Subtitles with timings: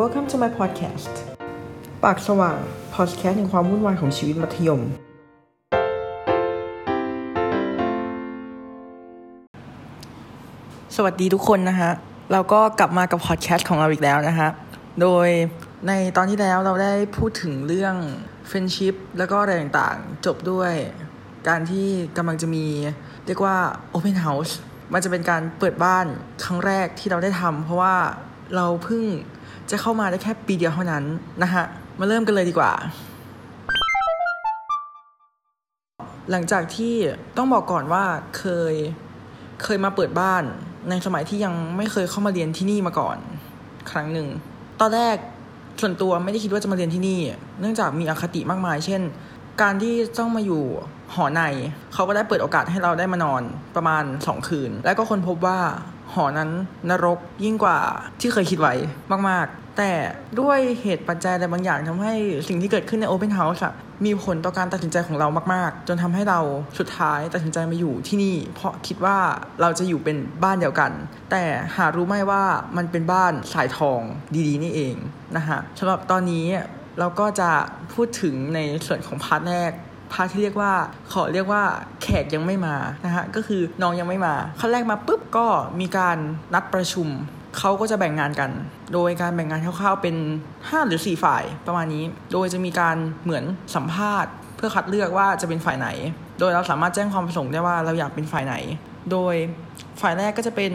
[0.00, 1.14] Welcome to my podcast
[2.04, 2.58] ปากสว่าง
[2.94, 4.80] พอดแคสต์ถึงความวุ่นวายของชีวิตมัธยม
[10.96, 11.90] สวัสดีทุกคนนะฮะ
[12.32, 14.48] เราก็กลับมากับพอดแคสต์ของเราอีกแล้วนะฮะ
[15.00, 15.28] โดย
[15.86, 17.94] ในตอนที่แล้วเราได้พูดถึงเรื่อง
[18.46, 20.72] เฟรนชิพแล้วก็อะไรต่างๆ จบด้วย
[21.48, 21.86] การที่
[22.16, 22.64] กำลังจะมี
[23.26, 23.56] เรียกว่า
[23.94, 24.52] Open House
[24.92, 26.06] มันจะเป็นการเปิดบ้าน
[26.44, 27.96] ครั้งแรกที่เราได้ทำเพราะว่า
[28.56, 29.02] เราเพิ่ง
[29.70, 31.04] จะเข้ามาได้แค่ปีเดียวเท่านั้น
[31.42, 31.64] นะฮะ
[31.98, 32.72] มาเริ่มกันเลยดีกว่า
[36.30, 36.94] หลังจากที่
[37.36, 38.04] ต้องบอกก่อนว่า
[38.38, 38.74] เคย
[39.62, 40.42] เคยมาเปิดบ้าน
[40.90, 43.18] ในสมัยที่ยังไม่เคยเข้ามาเรียนที่นี่มาก่อน
[43.90, 44.28] ครั้งหนึ่ง
[44.80, 45.16] ตอนแรก
[45.80, 47.20] ส่วนตัวไม่ได้คิดว่าจะมาเรียนที่นี่
[47.60, 49.02] เนื่องจากมีอคติมากมาย เช่น
[49.62, 50.64] การที่ต้องมาอยู่
[51.14, 51.42] หอใน
[51.94, 53.42] เขาก็ได้เปิดโอกาสให้เราได้มานอน
[53.76, 55.58] ประมาณสองคืน แล้วก็คนพบว่า
[56.14, 56.50] หอนั้น
[56.90, 57.78] นรกยิ่งกว่า
[58.20, 58.74] ที่เคยคิดไว้
[59.28, 59.92] มาก ๆ แต่
[60.40, 62.14] ด้วยเหตุปัจจัยอะไรบางอย่างทำให้
[62.48, 63.74] สิ่งที่เกิดขึ้นใน Open House อะ
[64.04, 66.40] มีผลต่อการตัดสินใจของเรามาก ๆ จนทำให้เรา
[66.78, 69.18] สุดท้ายตัดสินใจมาอยู่ที่นี่ เพราะคิดว่า
[69.60, 70.90] เราจะอยู่เป็นบ้านเดียวกัน
[71.30, 71.42] แต่
[71.76, 72.44] หารู้ไหมว่า
[72.76, 74.00] มันเป็นบ้านสายทอง
[74.48, 74.94] ดี ๆ นี่เอง
[75.36, 76.46] นะฮะสำหรับตอนนี้
[76.98, 77.50] เราก็จะ
[77.92, 79.72] พูดถึงในส่วนของ part แรก
[80.12, 80.72] part ที่เรียกว่า
[81.12, 81.62] ขอเรียกว่า
[82.02, 85.46] แขกยังไม่มานะฮะก็คือน้องยังไม่มาขั้นแรกมาปุ๊บก็
[85.80, 86.16] มีการ
[86.54, 87.08] นัดประชุม
[87.58, 88.50] เขาก็จะแบ่งงานกัน
[88.92, 90.16] โดยการแบ่งงานคร่าวๆเป็น
[90.52, 95.88] 5 หรือ 4 ฝ่ายประมาณนี้ โดยจะมีการเหมือนสัมภาษณ์ เพื่อคัดเลือกว่าจะเป็นฝ่ายไหน
[96.38, 98.54] โดยเราสามารถแจ้งความประสงค์ได้ว่าเราอยากเป็นฝ่ายไหน
[99.10, 99.34] โดย
[100.00, 100.72] ฝ่ายแรกก็จะเป็น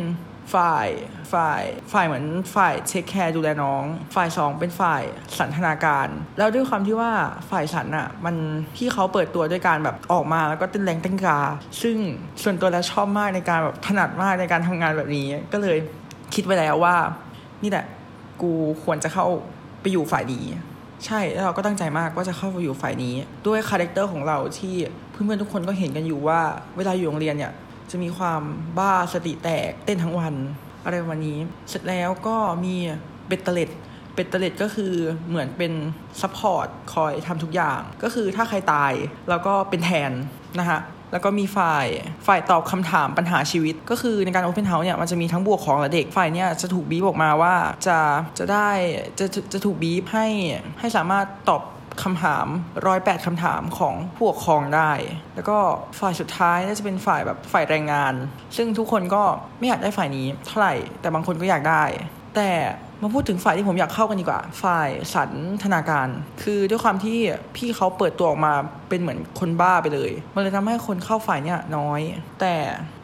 [0.53, 0.88] ฝ่าย
[1.33, 1.61] ฝ่าย
[1.94, 3.83] ฝ่ายเหมือนฝ่าย take care ดูแลน้อง
[4.16, 5.02] ฝ่ายสองเป็นฝ่าย
[5.39, 7.11] สันทนาการ แล้วด้วยความที่ว่า
[7.50, 8.36] ฝ่ายสันอะมัน
[8.75, 11.39] พี่เขาเปิดตัวด้วยการแบบออกมาแล้วก็เต้นแรงเต้นกา
[11.81, 11.97] ซึ่ง
[12.44, 15.78] ส่วนตัวแล้วชอบมากในการแบบถนัดมากในการทำงานแบบนี้ ก็เลย
[16.33, 16.95] คิดไว้แล้วว่า
[17.63, 17.86] นี่แหละ
[18.41, 18.52] กู
[18.84, 19.25] ควรจะเข้า
[19.81, 20.44] ไปอยู่ฝ่ายนี้
[21.06, 23.16] ใช่แล้วเราก็ตั้งใจมากว่าจะเข้าไปอยู่ฝ่ายนี้
[23.47, 24.75] ด้วย character ของเราที่
[25.12, 26.40] เพื่อนๆทุกคนก็เห็นกันอยู่ว่า
[26.78, 27.51] เวลาอยู่โรงเรียนเนี่ย
[27.91, 28.41] จะมีความ
[28.77, 30.33] บ้าสติแตกเต้นทั้งวัน
[30.83, 31.38] อะไรวันนี้
[31.69, 32.35] เสร็จแล้วก็
[32.66, 32.75] มี
[33.27, 33.69] เบ็ดเตล็ด
[34.16, 34.94] เบ็ดเตล็ดก็คือ
[35.29, 35.73] เหมือนเป็น
[36.22, 38.94] support คอยทำทุกอย่าง ก็คือถ้าใครตาย
[39.29, 40.11] แล้วก็เป็นแทน
[40.59, 40.79] นะฮะ
[41.11, 41.88] แล้วก็มีฝ่าย
[42.27, 47.56] ฝ่ายตอบคำถามปัญหาชีวิต ก็คือในการ Open House เนี่ยมันจะมีทั้งบวกของและเด็กฝ่ายเนี่ยจะถูกบีบออกมาว่า
[47.88, 47.97] จะ
[48.39, 48.69] จะได้
[49.19, 50.27] จะจะถูกบีบให้
[50.79, 51.61] ให้สามารถตอบ
[52.04, 52.48] คำถาม
[52.88, 54.92] ร้อยแปดคำถามของผู้ปกครองได้
[55.36, 55.58] แล้วก็
[56.00, 58.14] ฝ่ายสุดท้ายน่าจะเป็นฝ่ายแบบฝ่ายแรงงาน
[58.58, 59.24] ซึ่งทุกคนก็
[59.60, 61.84] ไม่อยากได้ฝ่ายนี้เท่าไหร่ แต่บางคนก็อยากได้
[62.36, 62.52] แต่
[63.02, 65.32] มาพูดถึงฝ่ายที่ผมอยากเข้ากันดีกว่า ฝ่ายสัน
[65.64, 66.08] ทนาการ
[66.44, 67.18] คือด้วยความที่
[67.56, 68.54] พี่เขาเปิดตัวออกมา
[68.90, 72.02] เป็นเหมือนคนบ้าไปเลย มันเลยทำให้คนเข้าฝ่ายเนี้ยน้อย
[72.42, 72.56] แต่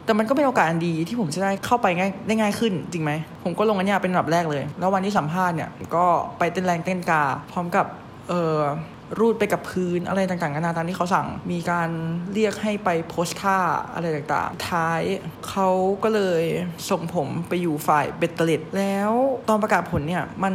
[0.04, 3.12] แต่มันก็เป็นโอกาสอันดีที่ผมจะได้เข้าไปง่ายได้ง่ายขึ้นจริงไหม
[3.44, 6.06] ผมก็ลงอันเนี้ยเป็นอันดับแรกเลย แล้ววันที่สัมภาษณ์เนี่ยก็
[6.38, 7.86] ไปเต้นแรงเต้นกา พร้อมกับ
[8.28, 11.88] เออ รูดไปกับพื้นอะไรต่างๆนานาตามที่เขาสั่ง มีการ
[12.32, 13.58] เรียกให้ไปโพสท่า
[13.94, 15.02] อะไรต่างๆ ท้าย
[15.48, 15.68] เขา
[16.02, 16.42] ก็เลย
[16.90, 19.12] ส่งผมไปอยู่ฝ่ายเบตเตเลตแล้ว
[19.48, 20.54] ตอนประกาศผลเนี่ย มัน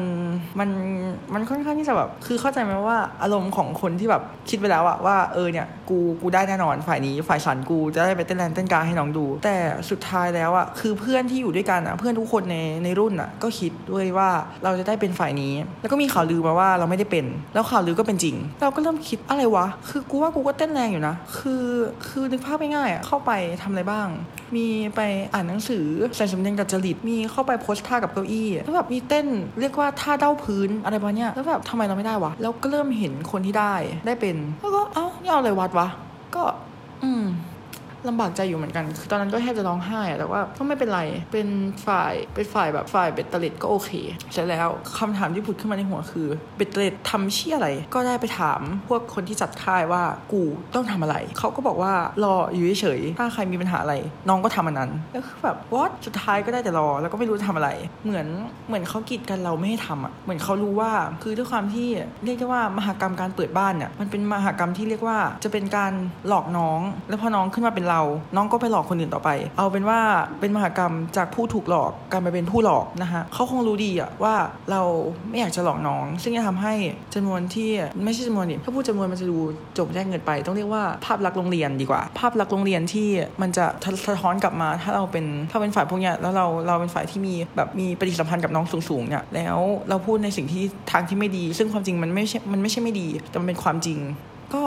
[0.59, 0.69] มัน
[1.33, 9.57] มันค่อนข้างที่จะแบบ คือเข้าใจไหมว่าอารมณ์ของคนที่แบบคิดไปแล้วอะว่าเออเนี่ยกูกูได้แน่นอนฝ่ายนี้ฝ่ายสันกูจะได้ไปเต้นแรงเต้นกาให้น้องดู แต่
[9.89, 14.29] สุดท้ายแล้วอะคือเพื่อนที่อยู่ด้วยกันอะเพื่อนทุกคนในในรุ่นอะก็คิดด้วยว่า
[14.63, 21.65] เราจะได้เป็นฝ่ายนี้ แล้วก็มีข่าวลือมาว่าเราไม่ได้เป็น แล้วข่าวลือก็เป็นจริงเราก็เริ่มคิดอะไรวะ คือกูว่ากูก็เต้นแรงอยู่นะ คือ
[22.07, 23.31] คือนึกภาพง่ายๆอะเข้าไป
[23.61, 24.07] ทำอะไรบ้าง
[24.55, 25.01] มีไป
[25.33, 25.85] อ่านหนังสือ
[26.15, 29.27] ใส่สำเนียงดัดจริตมีเข้าไปโพสท่ากับเก้าอี้แล้วแบบมีเต้น
[29.59, 33.73] เรียกว่าท่าเด้าพื้นอะไรประมาณนี้แล้วแบบทำไมเราไม่ได้วะแล้วก็เริ่มเห็นคนที่ได้
[34.05, 35.87] ได้เป็นแล้วก็เอ้านี่เอาอะไรวัดวะ
[36.35, 36.43] ก็
[38.07, 41.01] ลำบากใจอยู่เหมือนกันคือตอนนั้นก็แทบจะร้องไห้อะแต่ว่าก็ไม่เป็นไร
[41.31, 41.47] เป็น
[41.85, 43.91] ฝ่ายเป็นฝ่ายแบบฝ่ายเบ็ดเตล็ดก็โอเค
[44.31, 50.43] เสร็จแล้วคำถามที่ผุดขึ้นมาในหัวคือเบ็ดเตล็ดทำเชี่ยอะไร ก็ได้ไปถามพวกคนที่จัดค่ายว่ากู
[50.75, 53.95] ต้องทำอะไร เขาก็บอกว่ารออยู่เฉยๆถ้าใครมีปัญหาอะไร
[54.29, 57.69] น้องก็ทำอันนั้นแล้วคือแบบ what สุดท้ายก็ได้แต่รอแล้วก็ไม่รู้จะทำอะไร
[58.05, 58.27] เหมือน
[58.67, 60.91] เหมือนเขากีดกันเราไม่ให้ทำอะเหมือนเขารู้ว่า
[61.23, 61.87] คือด้วยความที่
[62.23, 65.93] เรียกได้ว่ามหกรรมการเปิดบ้านเนี่ยมันเป็นมหกรรมที่เรียกว่าจะเป็นการ
[66.27, 66.79] หลอกน้อง
[67.09, 68.01] แล้วพอน้องขึ้นมาเป็นเรา
[68.35, 69.99] น้องก็ไปหลอกคนอื่นต่อไป เอาเป็นว่า
[70.39, 74.35] เป็นมหากรรมจากผู้ถูกหลอกกลายมาเป็นผู้หลอกนะฮะเขาคงรู้ดีอะว่า
[74.71, 74.81] เรา
[75.29, 76.73] ไม่อยากจะหลอกน้อง ซึ่งจะทำให้
[77.13, 77.69] จำนวนที่
[78.05, 79.37] ไม่ใช่จำนวนนี่ถ้าพูดจำนวนมันจะดู
[79.77, 83.09] จบแรกเงินไป ต้องเรียกว่าภาพลักษณ์โรงเรียนดีกว่า ภาพลักษณ์โรงเรียนที่
[83.41, 83.65] มันจะ
[84.07, 89.57] สะท้อนกลับมา ถ้าเราเป็นถ้าเป็นฝ่ายพวกเนี้ยแล้วเราเราเป็นฝ่ายที่มีแบบมีปฏิสัมพันธ์กับน้องสูงๆเนี่ยแล้ว
[89.89, 93.99] เราพูดในสิ่งที่ทางที่ไม่ดี ซึ่งความจริงมันไม่ใช่มันไม่ใช่ไม่ดีแต่มันเป็นความจริง
[94.53, 94.63] ก็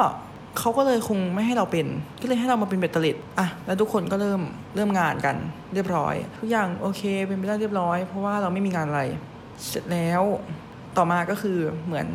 [0.58, 1.86] เขาก็เลยคงไม่ให้เราเป็น
[2.20, 4.40] ก็เลยให้เรามาเป็นเบ็ดเตล็ดอะ แล้วทุกคนก็เริ่ม
[4.74, 5.36] เริ่มงานกัน
[5.74, 9.02] เรียบร้อย ทุกอย่างโอเคเป็นไปได้เรียบร้อย เพราะว่าเราไม่มีงานอะไร
[9.68, 10.22] เสร็จแล้ว
[10.96, 12.06] ต่อมาก็คือเหมือน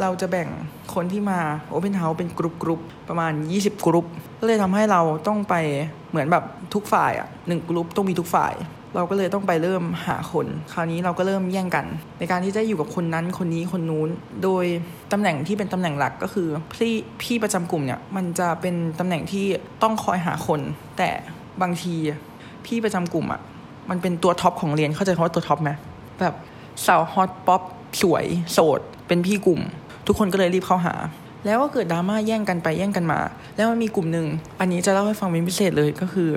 [0.00, 0.48] เราจะแบ่ง
[0.94, 1.40] คนที่มา
[1.72, 4.06] Open House เป็น group group ประมาณ 20 กรุ๊ป
[4.40, 5.54] ก็เลยทำให้เราต้องไป
[6.10, 6.44] เหมือนแบบ
[6.74, 8.54] ทุกฝ่ายอะหนึ่งกรุ๊ปต้องมีทุกฝ่าย
[8.96, 11.86] เราก็เลยต้องไปเริ่มหาคน คราวนี้เราก็เริ่มแย่งกัน
[12.18, 14.08] ในการที่จะอยู่กับคนนั้นคนนี้คนนู้น
[14.44, 14.64] โดย
[15.12, 19.44] ตำแหน่งที่เป็นตำแหน่งหลักก็คือพี่พี่ประจำกลุ่มเนี่ยมันจะเป็นตำแหน่งที่
[19.82, 20.60] ต้องคอยหาคน
[20.98, 21.10] แต่
[21.62, 21.94] บางที
[22.66, 23.40] พี่ประจำกลุ่มอะ
[23.90, 25.70] มันเป็นตัวท็อปของโรงเรียนเข้าใจคำว่าตัวท็อปไหม
[26.20, 26.34] แบบ
[26.86, 27.62] สาวฮอตป๊อป
[28.02, 29.60] สวยโสด เป็นพี่กลุ่ม
[30.06, 30.94] ทุกคนก็เลยรีบเข้าหา
[31.46, 33.18] แล้วก็เกิดดราม่าแย่งกันไปแย่งกันมา
[33.56, 34.26] แล้วมันมีกลุ่มหนึ่ง
[34.60, 36.30] อันนี้จะเล่าให้ฟังเป็นพิเศษเลยก็คือ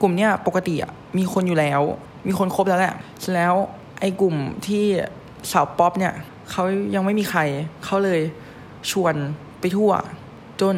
[0.00, 1.80] กลุ่มเนี้ยปกติอะมีคนอยู่แล้ว
[2.26, 2.94] มีคนครบแล้วแหละ
[3.34, 3.54] แล้ว
[4.00, 4.34] ไอ้กลุ่ม
[4.66, 4.84] ที่
[5.52, 6.14] สาวป๊อปเนี่ย
[6.50, 6.62] เขา
[6.94, 7.40] ยังไม่มีใคร
[7.84, 8.20] เขาเลย
[8.90, 9.14] ชวน
[9.60, 9.90] ไปทั่ว
[10.60, 10.76] จน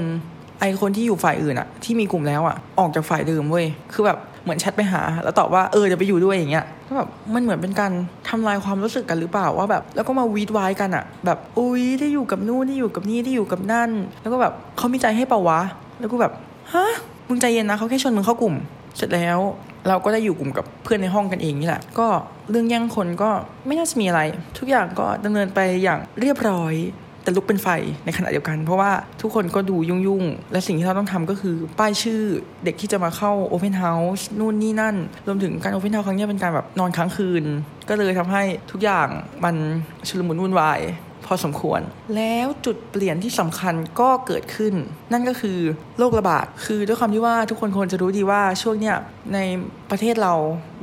[0.60, 7.92] ไอคนที่อยู่ฝ่ายอื่นอะที่มีกลุ่มแล้วอะออกจากฝ่ายเดิมเว้ยคือแบบเหมือนแชทไปหา แล้วตอบว่าเออจะไปอยู่ด้วยอย่างเงี้ยก็แบบมันเหมือนเป็นการ
[8.28, 13.90] ทำลายความรู้สึกกันหรือเปล่าว่าแบบ แล้วก็มาวีดไว้กันอะแบบอุ้ยได้อยู่กับนู่นได้อยู่กับนี่ได้อยู่กับนั่น
[14.20, 15.60] แล้วก็แบบเขามีใจให้เปล่าวะ
[16.00, 16.32] แล้วก็แบบ
[16.72, 16.92] ฮะ
[17.28, 18.54] มึงใจเย็นนะเขาแค่ชวนมึงเข้ากลุ่ม
[18.96, 19.38] เสร็จแล้ว
[19.88, 22.08] เราก็ได้อยู่กลุ่มกับเพื่อนในห้องกันเองนี่แหละ ก็
[22.50, 23.30] เรื่องแย่งคนก็
[23.66, 24.20] ไม่น่าจะมีอะไร
[24.58, 26.74] ทุกอย่างก็ดำเนินไปอย่างเรียบร้อย
[27.22, 27.68] แต่ลุกเป็นไฟ
[28.04, 32.20] ในขณะเดียวกัน เพราะว่าทุกคนก็ดูยุ่งๆ และสิ่งที่เราต้องทำก็คือ ป้ายชื่อ
[32.64, 34.96] เด็กที่จะมาเข้า Open House นู่นนี่นั่น
[35.26, 37.44] รวมถึงการ Open House ครั้งนี้เป็นการแบบนอนค้างคืน
[37.88, 39.08] ก็เลยทำให้ทุกอย่าง
[39.44, 39.56] มัน
[40.08, 40.80] ชุลมุนวุ่นวาย
[41.32, 41.80] อสมควร
[42.16, 44.74] แล้วจุดเปลี่ยนที่สำคัญก็เกิดขึ้น
[45.12, 45.58] นั่นก็คือ
[45.98, 48.96] โรคระบาด คือด้วยความที่ว่าทุกคนควรจะรู้ดีว่าช่วงเนี้ย
[49.34, 49.38] ใน
[49.90, 50.34] ประเทศเรา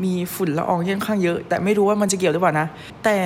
[0.04, 2.68] มีฝุ่นละอองค่อนข้างเยอะ แต่ไม่รู้ว่ามันจะเกี่ยวหรือเปล่านะ
[3.06, 3.18] แต่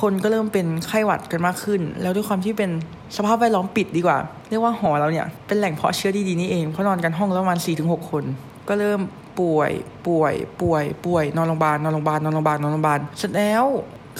[0.00, 2.70] คนก็เริ่มเป็นไข้หวัดกันมากขึ้น แล้วด้วยความที่เป็น
[3.16, 4.18] สภาพแวดล้อมปิดดีกว่า
[4.50, 8.24] เรียกว่าหอเราเนี่ยเป็นแหล่งเพาะเชื้อดีๆนี่เองเพราะนอนกันห้องละประมาณ4-6 คน
[8.68, 9.00] ก็เริ่ม
[9.40, 9.72] ป่วย
[10.06, 13.64] ป่วย ป่วย ป่วย นอนโรงพยาบาล นอนโรงพยาบาล นอนโรงพยาบาล นอนโรงพยาบาล เสร็จแล้ว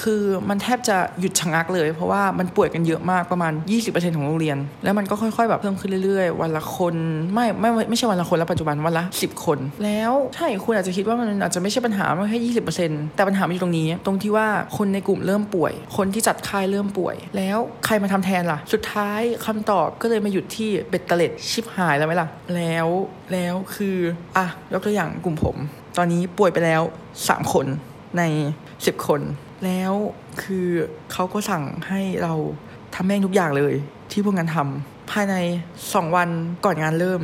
[0.02, 3.52] คือมันแทบจะหยุดชะงักเลย เพราะว่ามันป่วยกันเยอะมากประมาณ
[3.84, 6.94] 20%ของโรงเรียน แล้วมันก็ค่อยๆแบบเพิ่มขึ้นเรื่อยๆ วันละคน
[7.34, 12.40] ไม่ไม่ไม่ใช่วันละคนแล้วปัจจุบันวันละ 10 คน แล้วใช่คุณอาจจะคิดว่ามันอาจจะไม่ใช่ปัญหามันแค่
[12.78, 22.86] 20%แต่ปัญหามันอยู่ตรงนี้ ตรงที่ว่าคนในกลุ่มเริ่มป่วย คนที่จัดค่ายเริ่มป่วย แล้วใครมาทำแทนล่ะ สุดท้ายคำตอบก็เลยมาหยุดที่เบ็ดเตล็ดชิบหายแล้วไหมล่ะ แล้ว
[23.32, 23.96] แล้วคือ
[24.36, 25.56] อะยกตัวอย่างกลุ่มผม
[25.98, 26.82] ตอนนี้ป่วยไปแล้ว
[27.18, 27.66] 3 คน
[28.18, 28.22] ใน
[28.68, 29.20] 10 คน
[29.64, 29.92] แล้ว
[30.42, 30.66] คือ
[31.12, 32.34] เขาก็สั่งให้เรา
[32.94, 33.74] ทำแม่งทุกอย่างเลย
[34.12, 35.34] ที่พวกงานทำภายใน
[35.76, 36.28] 2 วัน
[36.64, 37.20] ก่อนงานเริ่ม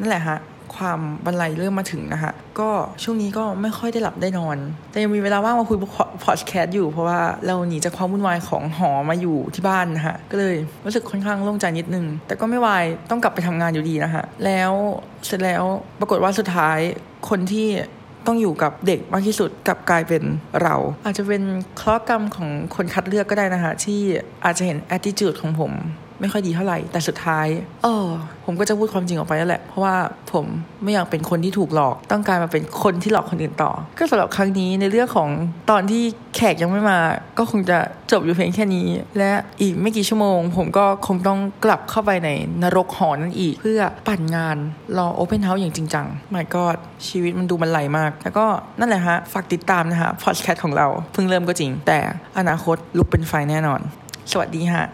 [0.00, 0.38] นั่นแหละฮะ
[0.78, 2.70] ความบันไลเริ่มมาถึงนะฮะก็
[3.02, 4.56] ช่วงนี้ก็ไม่ค่อยได้หลับได้นอน
[4.90, 5.78] แต่ยังมีเวลาว่างมาคุย
[6.24, 14.72] พอดแคสต์อยู่เพราะว่าเราหนีจากความวุ่นวายของหอมาอยู่ที่บ้านนะฮะก็เลยรู้สึกค่อนข้างโล่งใจนิดนึง แต่ก็ไม่วายต้องกลับไปทำงานอยู่ดีนะฮะแล้ว
[15.26, 15.64] เสร็จแล้ว
[16.00, 16.78] ปรากฏว่าสุดท้าย
[17.28, 17.68] คนที่
[18.26, 20.22] ต้องอยู่กับเด็กมากที่สุดกับกลายเป็น
[20.62, 20.74] เรา
[21.04, 21.42] อาจจะเป็น
[21.76, 24.00] เคราะห์กรรมของคนคัดเลือกก็ได้นะคะที่
[24.44, 25.72] อาจจะเห็นแอดดิจูดของผม
[26.20, 27.46] ไม่ค่อยดีเท่าไหร่ แต่สุดท้าย
[27.84, 28.06] เออ
[28.44, 29.96] ผมก็จะพูดความจริงออกไปแล้วแหละ เพราะว่า
[30.32, 30.44] ผม
[30.82, 35.28] ไม่อยากเป็นคนที่ถูกหลอก ต้องการมาเป็นคนที่หลอกคนอื่นต่อ ก็สำหรับครั้งนี้ในเรื่องของ
[35.70, 36.02] ตอนที่
[36.36, 36.98] แขกยังไม่มา
[37.38, 37.78] ก็คงจะ
[38.12, 38.86] จบอยู่เพียงแค่นี้
[39.18, 42.28] และอีกไม่กี่ชั่วโมง ผมก็คงต้องกลับเข้าไปใน
[42.62, 44.56] นรกหอนั่นอีก เพื่อปั่นงาน
[44.98, 46.76] รอ Open House อย่างจริงจัง my god
[47.08, 48.46] ชีวิตมันดูมันไหลมาก แล้วก็
[48.78, 51.98] นั่นแหละฮะ ฝากติดตามนะฮะพอดแคสต์ของเราเพิ่งเริ่มก็จริง แต่
[52.38, 53.80] อนาคตลุกเป็นไฟแน่นอน
[54.32, 54.86] สวัสดีฮะ